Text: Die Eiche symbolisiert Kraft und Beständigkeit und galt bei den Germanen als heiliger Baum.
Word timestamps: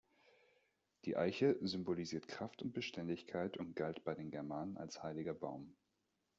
Die 1.05 1.15
Eiche 1.15 1.57
symbolisiert 1.61 2.27
Kraft 2.27 2.63
und 2.63 2.73
Beständigkeit 2.73 3.57
und 3.57 3.75
galt 3.75 4.03
bei 4.03 4.15
den 4.15 4.31
Germanen 4.31 4.75
als 4.77 5.03
heiliger 5.03 5.35
Baum. 5.35 5.75